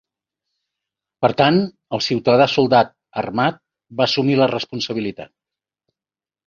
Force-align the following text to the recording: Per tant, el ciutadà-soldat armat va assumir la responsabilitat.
Per 1.25 1.29
tant, 1.41 1.59
el 1.97 2.03
ciutadà-soldat 2.07 2.93
armat 3.25 3.63
va 4.01 4.09
assumir 4.11 4.43
la 4.43 4.53
responsabilitat. 4.57 5.37